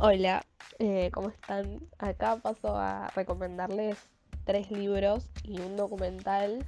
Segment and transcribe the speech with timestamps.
[0.00, 0.46] Hola,
[0.78, 1.80] eh, ¿cómo están?
[1.98, 3.98] Acá paso a recomendarles
[4.44, 6.64] tres libros y un documental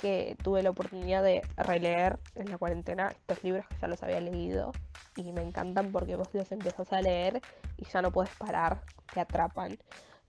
[0.00, 3.10] que tuve la oportunidad de releer en la cuarentena.
[3.10, 4.72] Estos libros que ya los había leído
[5.14, 7.40] y me encantan porque vos los empezás a leer
[7.78, 8.80] y ya no puedes parar,
[9.12, 9.78] te atrapan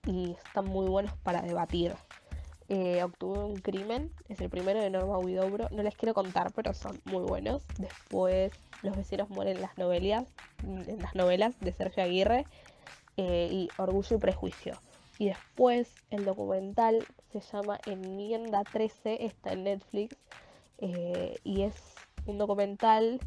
[0.06, 1.94] y están muy buenos para debatir.
[2.70, 5.68] Eh, Octubre un crimen, es el primero de Norma Huidobro.
[5.72, 7.64] No les quiero contar, pero son muy buenos.
[7.80, 10.28] Después, Los vecinos mueren en las novelas,
[10.64, 12.46] en las novelas de Sergio Aguirre
[13.18, 14.80] eh, y Orgullo y Prejuicio.
[15.18, 20.18] Y después, el documental se llama Enmienda 13, está en Netflix
[20.80, 21.76] eh, y es
[22.26, 23.20] un documental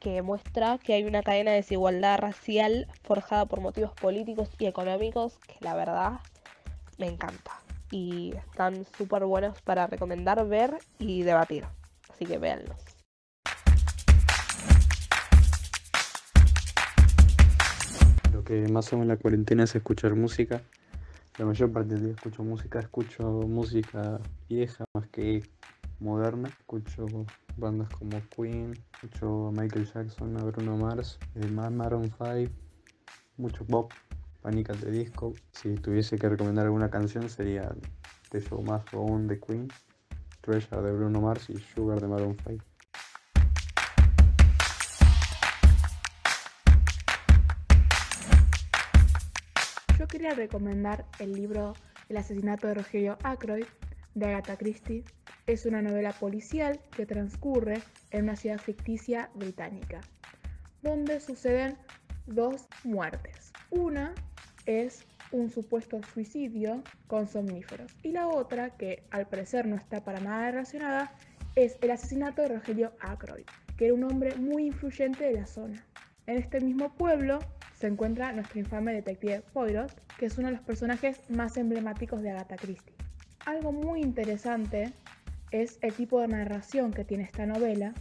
[0.00, 5.38] que muestra que hay una cadena de desigualdad racial forjada por motivos políticos y económicos
[5.46, 6.20] que la verdad
[6.98, 7.52] me encanta
[7.90, 11.66] y están súper buenos para recomendar, ver y debatir.
[12.08, 12.95] Así que véanlos.
[18.46, 20.62] Que más hago en la cuarentena es escuchar música.
[21.36, 25.42] La mayor parte del día escucho música, escucho música vieja más que
[25.98, 26.48] moderna.
[26.48, 27.06] Escucho
[27.56, 32.52] bandas como Queen, escucho Michael Jackson, a Bruno Mars, eh, Maroon 5,
[33.36, 33.92] mucho pop,
[34.42, 35.32] pánicas de disco.
[35.50, 37.74] Si tuviese que recomendar alguna canción sería
[38.30, 39.68] The Show Must Go On de Queen,
[40.40, 42.64] Treasure de Bruno Mars y Sugar de Maroon 5.
[50.06, 51.74] Yo quería recomendar el libro
[52.08, 53.64] El asesinato de Rogelio Ackroyd
[54.14, 55.02] de Agatha Christie.
[55.48, 60.00] Es una novela policial que transcurre en una ciudad ficticia británica,
[60.80, 61.76] donde suceden
[62.26, 63.52] dos muertes.
[63.70, 64.14] Una
[64.66, 67.92] es un supuesto suicidio con somníferos.
[68.04, 71.12] Y la otra, que al parecer no está para nada relacionada,
[71.56, 73.46] es el asesinato de Rogelio Ackroyd,
[73.76, 75.84] que era un hombre muy influyente de la zona.
[76.26, 77.38] En este mismo pueblo
[77.74, 82.30] se encuentra nuestro infame detective Poirot, que es uno de los personajes más emblemáticos de
[82.30, 82.94] Agatha Christie.
[83.44, 84.92] Algo muy interesante
[85.52, 87.94] es el tipo de narración que tiene esta novela,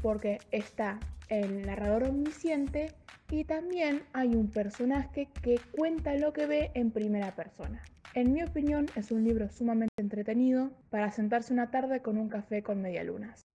[0.00, 2.92] porque está el narrador omnisciente
[3.30, 7.82] y también hay un personaje que cuenta lo que ve en primera persona.
[8.14, 12.62] En mi opinión es un libro sumamente entretenido para sentarse una tarde con un café
[12.62, 13.45] con medialunas.